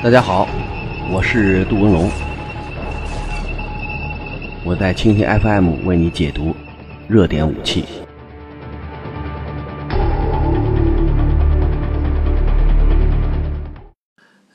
[0.00, 0.48] 大家好，
[1.10, 2.08] 我是杜文龙，
[4.64, 6.54] 我在蜻蜓 FM 为你解读
[7.08, 7.84] 热点武器。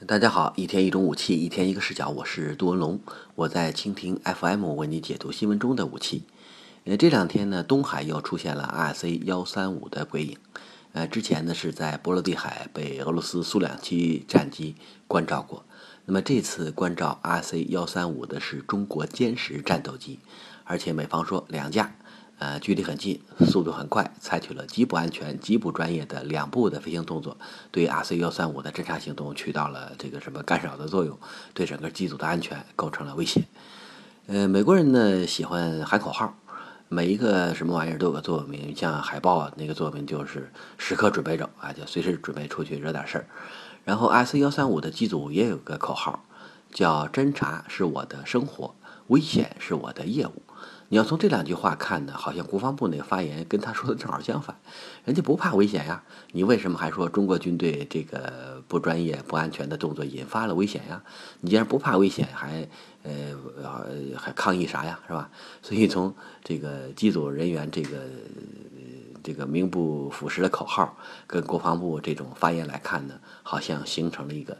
[0.07, 3.02] 大家好，一天一种武器，一天一个视角，我是杜文龙，
[3.36, 6.23] 我在蜻蜓 FM 为你解读新闻中的武器。
[6.86, 10.38] 呃，这两天呢，东海又出现了 RC 幺三五的鬼影。
[10.94, 14.76] 呃，之前呢是在波罗的海被俄罗斯苏两七战机
[15.08, 15.66] 关照过，
[16.05, 20.20] 那么这次关照 RC 幺三五的是中国歼十战斗机，
[20.64, 21.95] 而且美方说两架，
[22.38, 27.38] 呃，距离很近，速度很快，采取了极不安全、极不专业的两步的飞行动作，
[27.72, 31.17] 对 RC 幺三五的侦察行动起到了这个什么干扰的作用，
[31.55, 33.45] 对整个机组的安全构成了威胁。
[34.28, 36.38] 呃，美国人呢喜欢喊口号。
[36.93, 43.25] 每一个什么玩意儿都有个座右铭，像海报啊，那个座右铭就是时刻准备着啊，就随时准备出去惹点事儿。
[43.83, 46.23] 然后 S 幺三五的机组也有个口号，
[46.72, 48.75] 叫侦查是我的生活，
[49.08, 50.44] 危险是我的业务。
[50.94, 54.55] 你要从这两句话看呢，好像国防部那个发言跟他说的正好相反。
[55.05, 61.02] 人家不怕危险呀，你为什么还说中国军队这个不专业、不安全的动作引发了危险呀？
[61.41, 62.69] 你既然不怕危险，还
[63.02, 63.35] 呃
[64.16, 65.31] 还抗议啥呀，是吧？
[65.63, 66.13] 所以从
[66.44, 67.97] 这个机组人员这个
[69.23, 74.55] 这个名不副实的口号跟国防部这种发言来看呢，好像形成了一个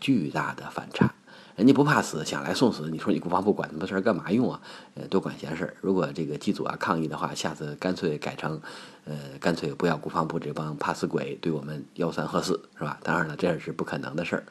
[0.00, 1.14] 巨大的反差。
[1.56, 2.90] 人家不怕死，想来送死。
[2.90, 4.60] 你说你国防部管那么事儿干嘛用啊？
[4.94, 5.74] 呃，多管闲事儿。
[5.80, 8.60] 如果这个机组啊抗议的话，下次干脆改成，
[9.06, 13.00] 呃，干脆不要国防部这帮怕死鬼对我们吆三喝四，是吧？
[13.02, 14.44] 当然了，这是不可能的事儿。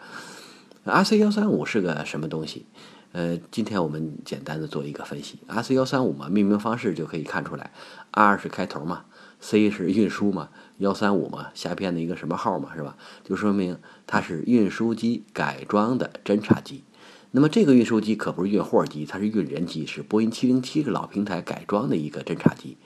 [0.84, 2.66] R C 幺三五是个什么东西？
[3.12, 5.38] 呃，今天我们简单的做一个分析。
[5.46, 7.70] R C 幺三五嘛，命名方式就可以看出来
[8.12, 9.06] ，R 是开头嘛
[9.40, 12.98] ，C 是运输嘛，幺三五嘛，下边的一个什么号嘛，是吧？
[13.24, 16.84] 就说明它是运输机改装的侦察机。
[17.36, 22.78] 那么这个运输机可不是运货机，它是运人机，是波音707个老平台改装的一个侦察机。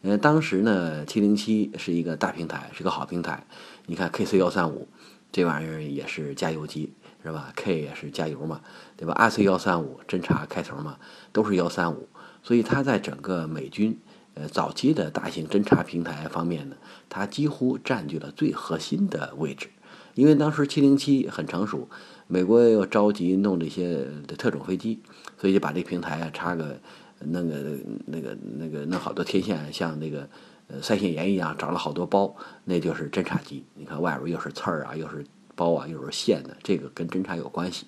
[0.00, 3.46] 呃，当时呢，707是一个大平台，是个好平台。
[3.84, 4.88] 你看 KC 幺三五
[5.30, 8.62] 这玩意儿也是加油机，是吧？K 也是加油嘛，
[8.96, 10.96] 对吧？RC 幺三五侦察开头嘛，
[11.30, 12.08] 都是幺三五，
[12.42, 13.98] 所以它在整个美军
[14.32, 16.76] 呃早期的大型侦察平台方面呢，
[17.10, 19.68] 它几乎占据了最核心的位置。
[20.14, 21.90] 因为当时707很成熟。
[22.32, 24.06] 美国又着急弄这些
[24.38, 25.00] 特种飞机，
[25.36, 26.78] 所以就把这平台啊插个
[27.18, 27.76] 弄个
[28.06, 30.28] 那个那个弄好多天线，像那个
[30.68, 32.32] 呃腮腺炎一样长了好多包，
[32.64, 33.64] 那就是侦察机。
[33.74, 35.24] 你看外边又是刺儿啊，又是
[35.56, 37.86] 包啊，又是线的，这个跟侦察有关系。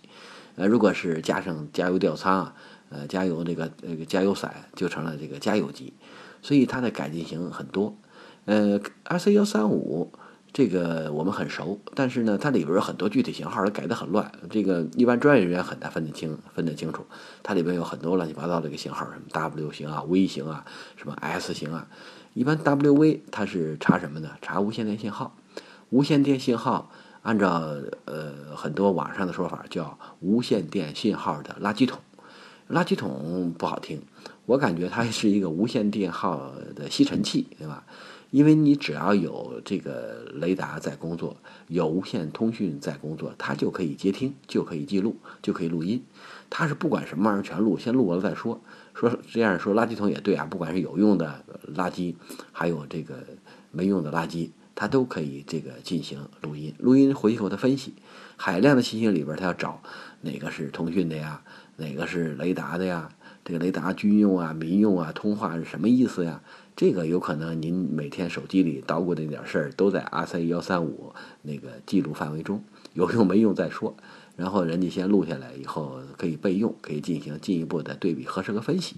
[0.57, 2.55] 呃，如果是加上加油吊舱啊，
[2.89, 5.93] 呃，加油那个那个加油伞，就成了这个加油机。
[6.43, 7.97] 所以它的改进型很多。
[8.47, 10.13] 呃，RC 幺三五。
[10.53, 14.31] 这个我们很熟，但是呢，它里边有很多具体型号，它改得很乱。
[14.51, 17.07] 这个一般专业人员很难分得清、分得清楚。
[17.43, 20.65] 它里边有很多乱七八糟的一个型号，什么 W 型啊、V 型啊、
[20.97, 21.89] 什么 S 型啊。
[22.35, 24.31] 一般 WV 它是查什么呢？
[24.43, 25.35] 查无线电信号。
[25.89, 26.91] 无线电信号
[27.23, 27.63] 按照
[28.05, 31.99] 呃很多网上的说法叫无线电信号的垃圾桶。
[32.71, 34.03] 垃圾桶不好听，
[34.47, 37.85] 我感觉它是一个无线电号的吸尘器，对吧？
[38.33, 41.37] 因为你只要有这个雷达在工作，
[41.69, 46.03] 有无线通讯在工作，它就可以接听，就可以记录，就可以录音。
[46.49, 48.59] 它是不管什么玩意儿全录，先录完了再说。
[48.95, 51.45] 说这样说垃圾桶也对啊，不管是有用的
[51.75, 52.15] 垃圾，
[52.53, 53.19] 还有这个
[53.71, 56.75] 没用的垃圾，它都可以这个进行录音。
[56.79, 57.93] 录音回去后它分析
[58.37, 59.83] 海量的信息里边，它要找
[60.23, 61.43] 哪个是通讯的呀，
[61.77, 63.11] 哪个是雷达的呀？
[63.45, 66.43] 这个雷达军用啊、民用啊，通话是什么意思呀？
[66.77, 72.63] 这个有可能您每天手机里捣鼓的那点事儿都在 RC 幺三五那个记录范围中，
[72.95, 73.97] 有用没用再说。
[74.37, 78.97] 然后人家先录下来以后可以备用，可以进行进一步的对比核实和分析。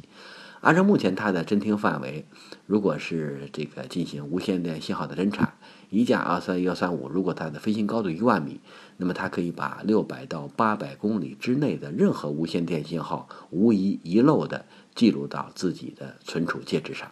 [0.60, 2.25] 按照目前它的侦听范围，
[2.66, 5.54] 如果是这个进行无线电信号的侦查，
[5.91, 8.60] 一架 RC 幺三五如果它的飞行高度一万米，
[8.97, 14.65] 那么它可以把六百到八百公里之内的任何无线电信号无一遗漏的
[14.95, 17.11] 记录到自己的存储介质上。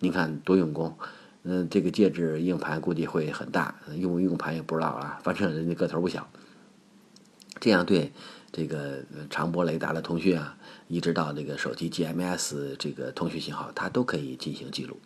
[0.00, 0.96] 你看多用功，
[1.42, 5.20] 嗯，这个介质硬盘估计会很大，用不用盘也不知道啊。
[5.22, 6.28] 反正人家个头不小，
[7.60, 8.12] 这样对
[8.50, 10.56] 这个长波雷达的通讯啊，
[10.88, 14.96] 一直到这个手机 GMS 这个通讯信号，它都可以进行记录。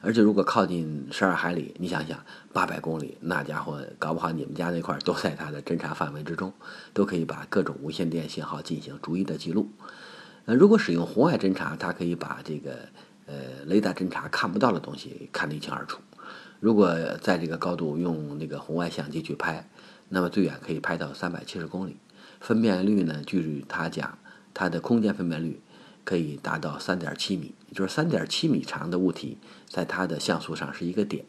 [0.00, 6.52] 而且如果靠近十二海里，你想想八百公里，那家伙搞不好你们家那块都在它的侦察范围之中，
[6.92, 9.70] 都可以把各种无线电信号进行逐一的记录。
[10.46, 12.88] 呃，如果使用红外侦察，它可以把这个。
[13.26, 16.00] 呃，雷达侦察看不到的东西看得一清二楚。
[16.58, 19.70] 如果在这个高度用那个红外相机去拍，
[20.08, 21.96] 那么最远可以拍到三百七十公里。
[22.40, 24.18] 分辨率呢，据他讲，
[24.52, 25.60] 它的空间分辨率
[26.04, 29.38] 可以达到三点七米，也就是三点七米长的物体，
[29.68, 31.24] 在它的像素上是一个点，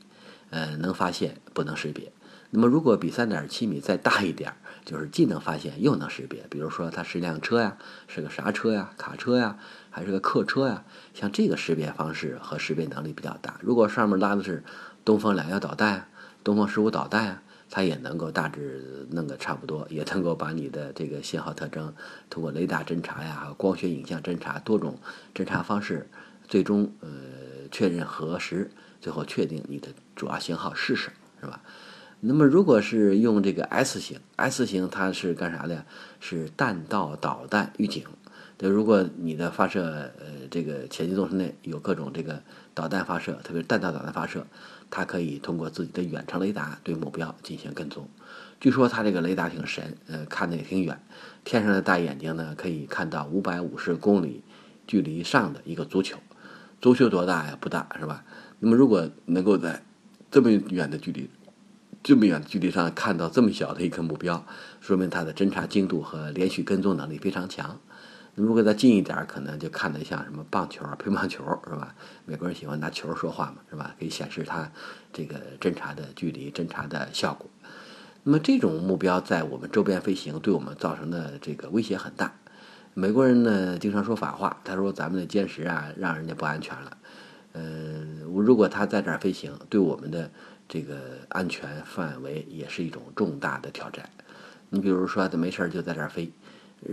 [0.49, 2.11] 呃，能发现不能识别。
[2.53, 4.53] 那么如果比三点七米再大一点，
[4.83, 6.45] 就是既能发现又能识别。
[6.49, 7.77] 比如说它是辆车呀，
[8.07, 9.57] 是个啥车呀，卡车呀，
[9.89, 10.83] 还是个客车呀？
[11.13, 13.57] 像这个识别方式和识别能力比较大。
[13.61, 14.65] 如果上面拉的是
[15.05, 16.07] 东风两幺导弹啊、
[16.43, 21.91] 东风十五导弹啊，它也能够大致弄个差不多，也能够把你的这个信号特征
[22.29, 24.99] 通过雷达侦查呀、光学影像侦查多种
[25.33, 26.07] 侦查方式，
[26.47, 27.09] 最终呃
[27.71, 28.69] 确认核实，
[28.99, 31.61] 最后确定你的主要型号是什么，是吧？
[32.23, 35.85] 那么，如果是用这个 S 型，S 型它是干啥的？
[36.19, 38.03] 是弹道导弹预警。
[38.57, 39.83] 对，如果你的发射
[40.19, 42.43] 呃这个潜进纵深内有各种这个
[42.75, 44.45] 导弹发射，特别是弹道导弹发射，
[44.91, 48.07] 它可以通过自己的远程雷达对目标进行跟踪。
[48.59, 51.01] 据说它这个雷达挺神，呃，看的也挺远，
[51.43, 54.43] 天上的大眼睛呢可以看到五百五十公里
[54.85, 56.19] 距离上的一个足球。
[56.79, 57.57] 足球多大呀？
[57.59, 58.23] 不大，是吧？
[58.59, 59.81] 那么如果能够在
[60.29, 61.29] 这么远的距离，
[62.03, 64.45] 这么远的距离上看到这么小的一个目标，
[64.79, 67.79] 说明它的侦察精度和连续跟踪能力非常强。
[68.35, 71.93] 如果再近一点，可能就看得像什么棒球、 乒乓球，是吧？
[72.25, 73.95] 美国人喜欢拿球说话嘛，是吧？
[73.99, 74.71] 可以显示它
[75.11, 77.49] 这个侦察的距离、侦察的效果。
[78.23, 82.33] 那么这种目标在我们周边飞行，对我们造成的这个威胁很大。
[82.93, 86.97] 美国人呢经常说反话，他说咱们的歼十啊，让人家不安全了。
[87.53, 90.29] 嗯，如果他在这儿飞行，对我们的。
[90.73, 94.09] 这个安全范围也是一种重大的挑战。
[94.69, 96.31] 你比如说，他没事儿就在这儿飞，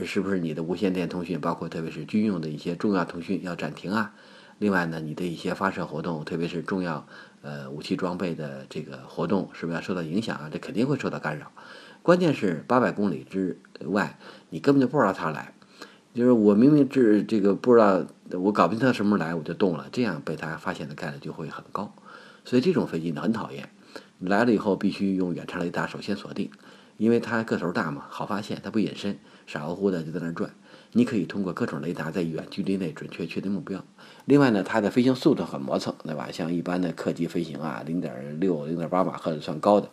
[0.05, 4.15] 是不是你的无线电通讯，包括特别是军用的一些重要通讯要暂停啊？
[4.59, 7.07] 另外呢，你的一些发射活动，特别是重要
[7.43, 10.51] 呃武器装备的这个活动，是不是要受到影响啊？
[10.53, 11.53] 这肯定会受到干扰。
[12.03, 14.19] 关键是八百公里之外，
[14.51, 15.55] 你根本就不知道他来。
[16.15, 21.95] 就是我明明这这个不知道，我搞不清他什么时候来，我就动了，这样被他发现的概率就会很高。
[22.45, 23.69] 所以这种飞机呢很讨厌，
[24.19, 26.51] 来了以后必须用远程雷达首先锁定，
[26.97, 29.19] 因为它个头大嘛，好发现，它不隐身，
[29.49, 30.51] 傻乎乎的就在那转。
[30.93, 33.83] 你可以通过各种雷达在远距离内准确确定目标。
[34.27, 36.29] 另外呢，它的飞行速度很磨蹭，对吧？
[36.31, 39.91] 像一般的客机飞行啊，零点六、零点八马赫算高的。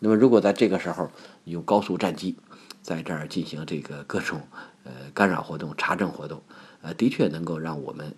[0.00, 1.10] 那么如果在这个时候
[1.44, 2.36] 有高速战机
[2.82, 4.40] 在这儿进行这个各种
[4.84, 6.42] 呃干扰活动、查证活动，
[6.82, 8.14] 呃，的确能够让我们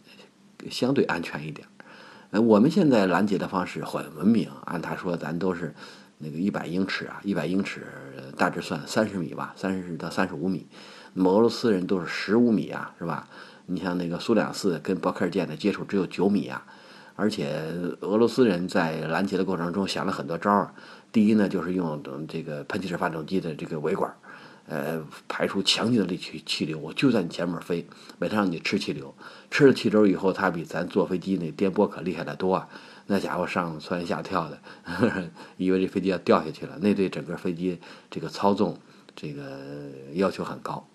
[0.70, 1.66] 相对安全一点。
[2.30, 5.74] 呃，我们现在拦截的方式很文明，按他说，咱都是
[6.18, 7.86] 那个一百英尺啊，一百英尺
[8.36, 10.66] 大致算三十米吧，三十到三十五米。
[11.14, 13.28] 那么俄罗斯人都是十五米啊，是吧？
[13.66, 16.64] 你像那个苏两四跟伯克尔舰的接触只有九米啊，
[17.16, 17.48] 而且
[18.00, 20.72] 俄罗斯人在拦截的过程中想了很多招儿。
[21.10, 24.14] 第一呢，就是用这个喷气式发动机的这个尾管。
[24.68, 27.86] 呃，排出强劲的力气气流，我就在你前面飞，
[28.18, 29.14] 为了让你吃气流，
[29.48, 32.68] 吃了气流以后，它比咱坐飞机那颠簸可厉害得多啊！
[33.06, 34.58] 那家伙上蹿下跳的，
[35.56, 37.78] 以为这飞机要掉下去了，那对整个飞机
[38.10, 38.78] 这个操纵
[39.14, 39.42] 这个
[40.14, 40.86] 要求很高。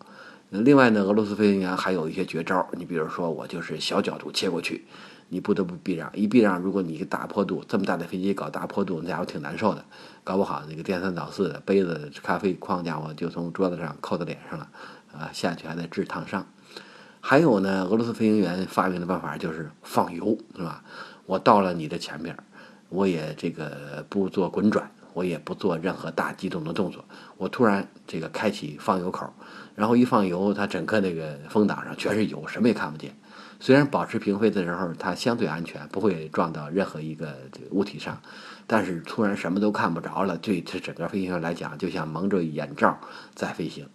[0.50, 4.86] 另外呢，俄罗斯飞行员还有一些绝招，你比如说，我就是小角度切过去。
[5.34, 9.86] 你不得不避让，一避让，如果你大坡度这么大的飞机搞大坡度，那家伙挺难受的，
[10.26, 14.68] 搞不好那个颠三倒四的杯子、咖啡框家伙就从桌子上扣到脸上了，
[15.14, 16.46] 啊，下去还得治烫伤。
[17.22, 20.84] 还有呢，俄罗斯飞行员发明的办法就是放油，是吧？
[21.32, 22.36] 我到了你的前面，
[22.90, 27.06] 我也这个不做滚转，我也不做任何大机动的动作，
[27.38, 29.34] 我突然这个开启放油口，
[29.74, 33.16] 然后一放油，它整个那个风挡上全是油，什么也看不见。
[33.62, 38.22] 虽然保持平飞的时候它相对安全，不会撞到任何一个这个物体上，
[38.68, 43.00] 但是突然什么都看不着了，对这整个飞行员来讲，就像蒙着眼罩
[43.34, 43.88] 在飞行，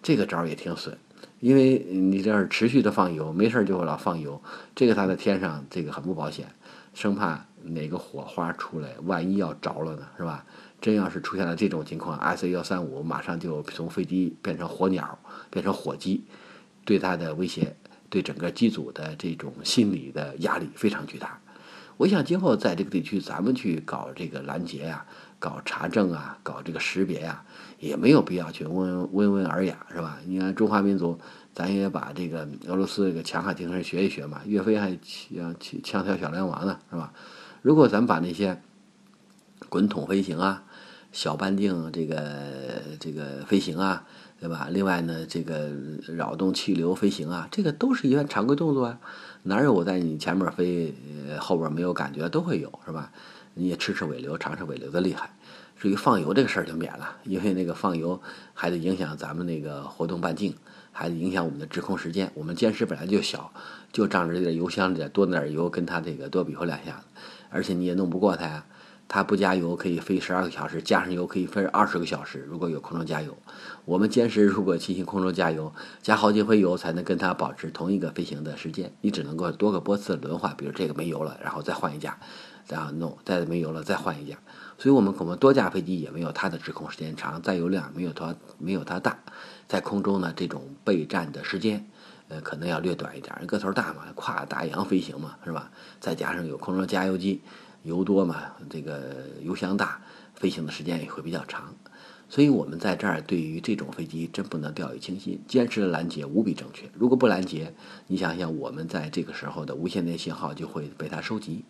[0.00, 0.96] 这个招也挺损。
[1.40, 4.40] 因为你这样持续的放油，没事就会老放油，
[4.76, 6.46] 这个它在天上这个很不保险，
[6.94, 10.46] 生怕哪个火花出来，万一要着了呢，是吧？
[10.80, 15.18] 真要是出现了这种情况，S 幺三五马上就从飞机变成火鸟，
[15.50, 16.24] 变成火鸡，
[16.86, 17.76] 对它的威胁。
[18.10, 21.40] 对整个机组的这种心理的压力非常巨大。
[21.96, 25.04] 我想今后在这个地区，咱们去搞这个拦截呀、
[25.44, 27.44] 搞查证啊、搞这个识别呀，
[27.78, 30.18] 也没有必要去温温文尔雅，是吧？
[30.26, 31.18] 你看中华民族，
[31.52, 34.40] 咱也把这个俄罗斯这个强悍精神学一学嘛。
[34.46, 37.12] 岳飞还枪枪挑小梁王呢，是吧？
[37.60, 38.58] 如果咱把那些
[39.68, 40.62] 滚筒飞行啊、
[41.12, 42.16] 小半径这个
[42.98, 44.06] 这个飞行啊，
[44.40, 44.68] 对吧？
[44.70, 45.68] 另外呢，这个
[46.08, 48.98] 扰动气流飞行啊，这个都是一般常规动作啊。
[49.42, 50.94] 哪有我在你前面飞，
[51.38, 53.12] 后边没有感觉，都会有，是吧？
[53.54, 55.30] 你也吃吃尾流，尝尝尾流的厉害。
[55.76, 58.20] 至于放油这个事儿就免了，因为那个放油
[58.52, 60.54] 还得影响咱们那个活动半径，
[60.92, 62.30] 还得影响我们的滞空时间。
[62.34, 63.52] 我们歼十本来就小，
[63.92, 67.04] 就仗着这点油箱里多那点油，跟它这个多比划两下子，
[67.50, 68.64] 而且你也弄不过它呀。
[69.06, 72.38] 它不加油可以飞十二个小时，加上油可以飞二十个小时。
[72.48, 73.36] 如果有空中加油，
[73.84, 75.70] 我们歼十如果进行空中加油，
[76.02, 78.90] 加好几回油才能跟它保持同一个飞行的时间。
[79.02, 82.18] 你只能够多个波次轮换，比如这个没油了，然后再换一架，
[82.68, 84.36] 然后弄再没油了再换一架。
[84.78, 89.18] 所以我们可能多架飞机也没有它的滞空时间长，载油量没有它没有它大，
[89.68, 91.86] 在空中呢这种备战的时间，
[92.28, 93.34] 呃可能要略短一点。
[93.46, 95.70] 个头大嘛，跨大洋飞行嘛，是吧？
[96.00, 97.40] 再加上有空中加油机。
[97.84, 100.00] 油多嘛，这个油箱大，
[100.34, 101.74] 飞行的时间也会比较长，
[102.30, 106.88] 所以我们在这儿对于这种飞机真不能掉以轻心，坚持拦截无比正确。
[106.94, 107.74] 如果不拦截，
[108.06, 111.62] 你想想我们在这个时候的无线电信号就会被它收集。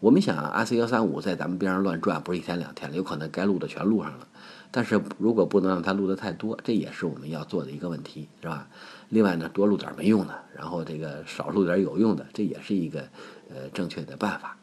[0.00, 4.26] 我们想，R C 幺三五在咱们边上乱转，不是一天两天了，有可能该录的全录上了。
[4.70, 8.68] 但是如果不能让它录的太多，这也是我们要做的一个问题，是吧？
[9.08, 13.00] 另外呢，多录点没用的，然后这个少录点有用的，这也是一个
[13.48, 14.56] 呃正确的办法。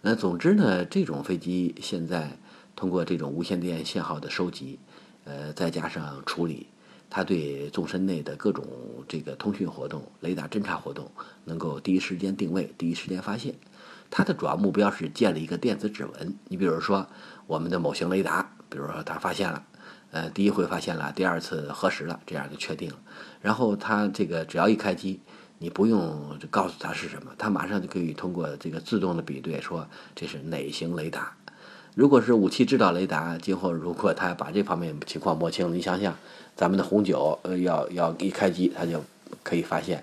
[0.00, 2.36] 那总之呢，这种飞机现在
[2.74, 4.80] 通过这种无线电信号的收集，
[5.24, 6.66] 呃，再加上处理，
[7.10, 8.66] 它对纵深内的各种
[9.06, 11.08] 这个通讯活动、雷达侦察活动，
[11.44, 13.54] 能够第一时间定位、第一时间发现。
[14.12, 16.36] 它的主要目标是建立一个电子指纹。
[16.46, 17.08] 你比如说，
[17.48, 19.64] 我们的某型雷达，比如说它发现了，
[20.12, 22.96] 呃，第一回发现了，第二次核实了，这样就确定了。
[23.40, 25.18] 然后它这个只要一开机。
[25.58, 31.36] 你不用告诉他是什么，他马上就可以通过这个自动的比对说这是哪型雷达。
[31.94, 36.16] 如果是武器制导雷达，今后如果他把这方面情况摸清，你想想，
[36.56, 39.04] 咱们的红九呃要要一开机，它就
[39.44, 40.00] 可以发现；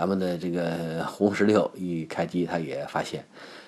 [0.00, 3.22] 咱们的这个红十六一开机，它也发现。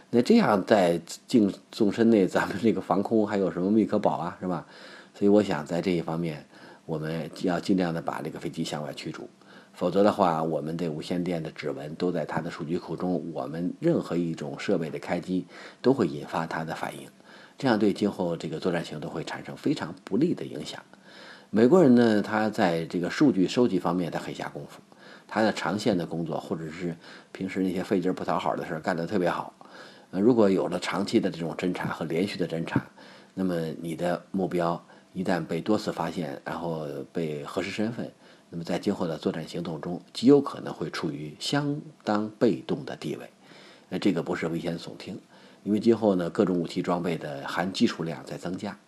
[0.09, 4.67] 那这样在近纵深内，咱们这个防空还有什么密可保啊，是吧？
[5.12, 6.43] 所以我想在这一方面，
[6.87, 9.29] 我们要尽量的把这个飞机向外驱逐。
[9.75, 15.45] 否则的话，我们的无线电的指纹都在它的数据库中，我们任何一种设备的开机
[15.83, 17.07] 都会引发它的反应，
[17.59, 20.83] 这样对今后这个作战行动会产生非常不利的影响。
[21.51, 24.81] 美国人呢，他在这个数据收集方面他很下功夫，
[25.35, 26.95] 他的长线的工作或者是
[27.33, 29.51] 平时那些费劲不讨好的事儿干得特别好。
[30.11, 32.85] 呃，如果有了长期的这种侦查和连续的侦查，
[33.33, 34.79] 那么你的目标
[35.15, 38.12] 一旦被多次发现，然后被核实身份。
[38.51, 43.27] 那么在今后的作战行动中，极有可能会处于相当被动的地位。
[43.89, 45.19] 那这个不是危言耸听，
[45.65, 48.79] 因为今后呢，各种武器装备的含技术量在增加，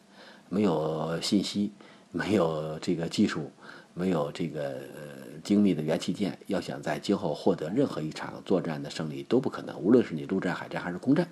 [0.51, 1.73] 没有信息，
[2.11, 3.51] 没有这个技术，
[3.95, 4.77] 没有这个
[5.43, 9.79] 精密的元器件，要想在今后获得任何一场作战的胜利都不可能。
[9.79, 11.27] 无论是你陆战、海战还是空战，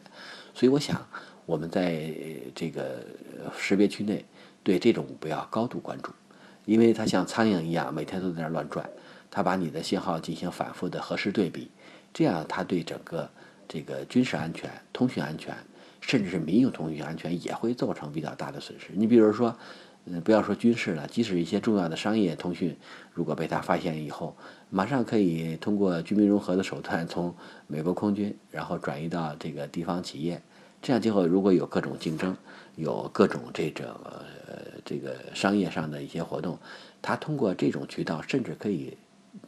[0.54, 1.04] 所以我想
[1.44, 2.14] 我们在
[2.54, 3.04] 这个
[3.58, 4.24] 识别区内
[4.62, 6.12] 对这种不要高度关注。
[6.64, 8.88] 因为它像苍蝇一样，每天都在那乱转，
[9.28, 11.68] 它把你的信号进行反复的核实对比，
[12.14, 13.28] 这样它对整个
[13.66, 15.52] 这个军事安全、通讯安全，
[16.00, 18.90] 甚至是民用通讯安全也会造成比较大的损失。
[18.94, 19.52] 你比如说，
[20.04, 22.76] 嗯，不要说军事了，即使一些重要的商业通讯，
[23.12, 24.36] 如果被他发现以后，
[24.70, 27.34] 马上可以通过军民融合的手段，从
[27.66, 30.42] 美国空军然后转移到这个地方企业，
[30.80, 32.36] 这样今后如果有各种竞争，
[32.76, 33.86] 有各种这种。
[34.84, 36.58] 这个商业上的一些活动，
[37.00, 38.94] 他通过这种渠道，甚至可以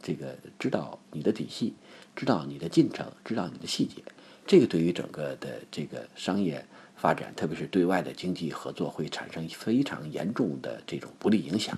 [0.01, 1.73] 这个知道你的底细，
[2.15, 4.01] 知道你的进程，知道你的细节。
[4.47, 11.77] 这个对于整个的这个商业发展，特别是对外的经济合作，会产生非常严重的这种不利影响。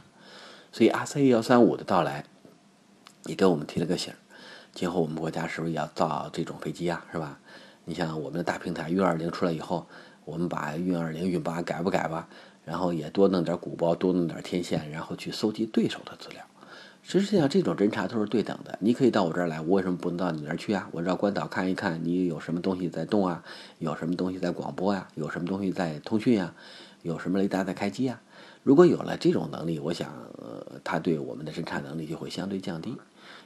[0.72, 2.24] 所以，RC 幺三五的到来，
[3.26, 4.14] 也给我们提了个醒：
[4.74, 7.06] 今后我们国家是不是要造这种飞机啊？
[7.12, 7.40] 是吧？
[7.86, 9.88] 你像我们的大平台运二零出来以后，
[10.26, 12.28] 我们把运二零、运八改不改吧？
[12.66, 16.44] 然后也多弄点鼓包，多弄点天线，然后去搜集对手的资料。
[17.10, 18.78] 实际上，这种侦查都是对等的。
[18.82, 20.90] 你可以到我这儿来，我为什么不能到你那儿去啊？
[20.92, 23.42] 我绕关岛看一看，你有什么东西在动啊？
[23.80, 25.08] 有什么东西在广播呀？
[25.16, 26.54] 有什么东西在通讯呀？
[27.04, 28.20] 有什么雷达在开机呀？
[28.62, 32.98] 如果有了这种能力，我想，呃，它对我们的侦察能力就会相对降低。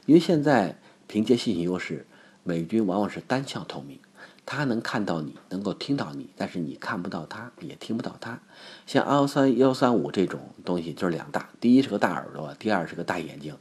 [0.06, 0.76] 因为现在
[1.06, 2.04] 凭借信息优势，
[2.42, 4.00] 美军往往是单向透明。
[4.44, 8.38] 他能看到你，能够听到你，但是你看不到他，也听不到他。
[8.86, 13.56] 像幺三幺三五这种东西就是两大，第一是个大耳朵，第二是个大眼睛。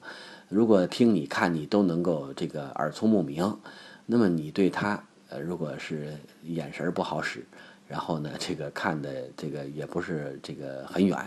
[0.49, 3.57] 如果听你看你都能够这个耳聪目明，
[4.05, 7.45] 那么你对他呃，如果是眼神不好使，
[7.87, 11.17] 然后呢这个看的这个也不是这个很远，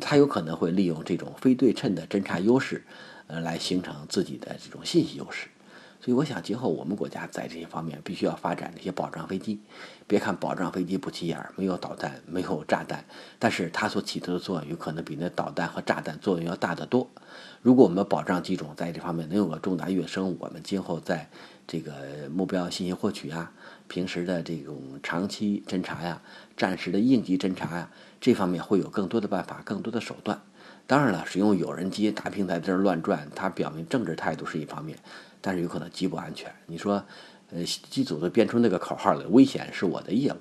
[0.00, 2.84] 他有可能会利用这种非对称的侦察优势，
[3.26, 5.48] 呃，来形成自己的这种信息优势。
[6.00, 9.60] 所以我想，今后我们国家在这些方面必须要发展这些保障飞机。
[10.06, 13.04] 别看保障飞机不起眼儿，没有导弹，没有炸弹，
[13.38, 17.08] 但是它所起到的作用有可能比那导弹和炸弹作用要大得多。
[17.62, 21.28] 如果我们保障机种在这方面能有个重大跃升，我们今后在
[21.66, 23.52] 这个目标信息获取啊、
[23.88, 26.22] 平时的这种长期侦查呀、
[26.56, 30.40] 战时的应急侦查呀，这方面会有更多的办法、更多的手段。
[30.86, 34.96] 当然了，使用有人机大平台在这乱转，它表明政治态度是一方面，
[35.46, 36.52] 但是有可能极不安全。
[36.66, 37.00] 你说，
[37.50, 40.38] 呃，机组都编出那个口号了，危险是我的业务，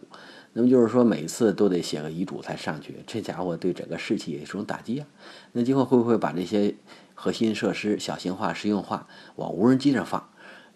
[0.54, 5.06] 那么就是说每次都得写个遗嘱才上去，这家伙对整个士气也是种打击啊。
[5.52, 6.74] 那今后会不会把这些
[7.14, 10.28] 核心设施小型化、实用化，往无人机上放？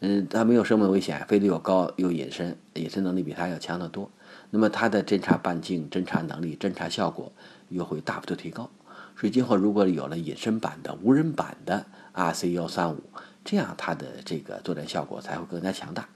[0.02, 4.12] 嗯，它没有生命危险，飞得又高又隐身，隐身能力比它要强得多。
[4.52, 7.32] 那么它的侦察半径、侦察能力、侦察效果
[7.70, 8.70] 又会大幅度提高。
[9.18, 13.02] 所以今后如果有了隐身版的、无人版的 RC 幺三五，
[13.44, 16.08] 这样它的这个作战效果才会更加强大。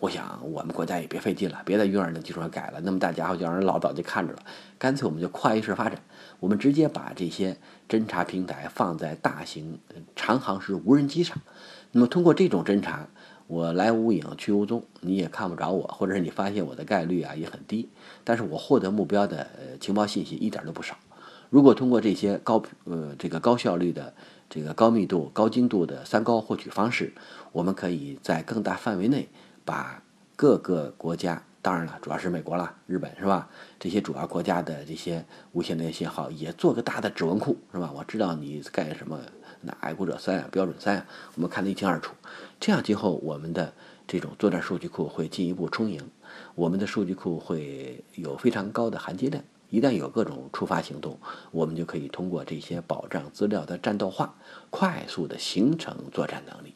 [0.00, 4.40] 我想我们国家也别费劲了，别在运二的基础上改了，那么大家伙就让人老早就看着了。
[4.76, 6.02] 干脆我们就跨越式发展，
[6.40, 7.56] 我们直接把这些
[7.88, 9.78] 侦察平台放在大型
[10.16, 11.38] 长航时无人机上。
[11.92, 13.06] 那么通过这种侦察，
[13.46, 17.88] 我来无影去无踪，你也看不着我，或者是你发现我的概率啊也很低。
[18.24, 19.46] 但是我获得目标的
[19.80, 20.96] 情报信息一点都不少。
[21.52, 24.14] 如果通过这些高呃这个高效率的
[24.48, 27.12] 这个高密度高精度的三高获取方式，
[27.52, 29.28] 我们可以在更大范围内
[29.62, 30.02] 把
[30.34, 33.50] 各个国家，当然了，主要是美国了，日本是吧？
[33.78, 37.92] 这些主要国家的这些无线电信号也做个大的指纹库是吧？
[37.94, 39.20] 我知道你干什么，
[39.60, 42.14] 那爱国者三啊，标准三啊，我们看得一清二楚。
[42.58, 43.74] 这样今后我们的
[44.06, 46.00] 这种作战数据库会进一步充盈，
[46.54, 49.44] 我们的数据库会有非常高的含金量。
[49.72, 51.18] 一旦有各种触发行动，
[51.50, 54.34] 我们就可以通过这些保障资料的战斗化，
[54.68, 56.74] 快速的形成作战能力。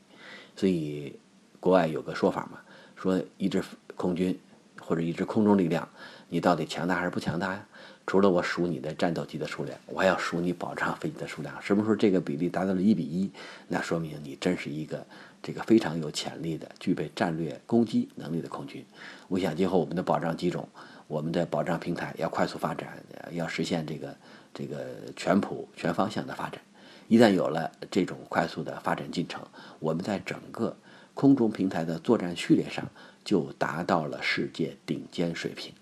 [0.57, 1.15] 所以，
[1.61, 2.59] 国外有个说法嘛，
[2.95, 3.62] 说一支
[3.97, 4.41] 空军
[4.81, 5.87] 或者一支空中力量，
[6.31, 7.69] 你到底强大还是不强大呀？
[8.07, 11.55] 除了我数你的战斗机的数量，我还要数你保障飞机的数量。
[11.61, 13.30] 什么时候这个比例达到了一比一，
[13.69, 15.06] 那说明你真是一个
[15.43, 18.82] 这个非常有潜力的、具备战略攻击能力的空军。
[19.28, 20.67] 我想今后我们的保障机种。
[21.06, 22.99] 我们的保障平台要快速发展，
[23.32, 24.16] 要实现这个
[24.52, 26.60] 这个全谱全方向的发展。
[27.08, 29.40] 一旦有了这种快速的发展进程，
[29.78, 30.76] 我们在整个
[31.14, 32.84] 空中平台的作战序列上
[33.25, 35.73] 就达到了世界顶尖水平。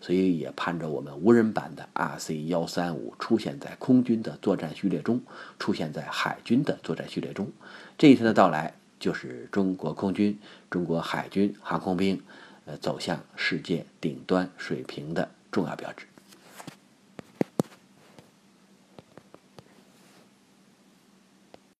[0.00, 5.20] 所以也盼着我们无人版的 RC 幺三五出现在空军的作战序列中，
[5.58, 7.50] 出现在海军的作战序列中。
[7.98, 10.38] 这一天的到来，就是中国空军、
[10.70, 12.22] 中国海军航空兵。
[12.76, 16.06] 走向世界顶端水平的重要标志。